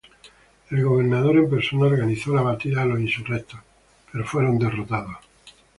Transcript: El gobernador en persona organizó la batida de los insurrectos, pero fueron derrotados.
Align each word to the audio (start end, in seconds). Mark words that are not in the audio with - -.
El 0.71 0.83
gobernador 0.83 1.37
en 1.37 1.47
persona 1.47 1.85
organizó 1.85 2.33
la 2.33 2.41
batida 2.41 2.81
de 2.81 2.87
los 2.87 2.99
insurrectos, 3.01 3.59
pero 4.11 4.25
fueron 4.25 4.57
derrotados. 4.57 5.17